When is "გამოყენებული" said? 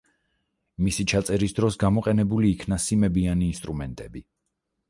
1.85-2.51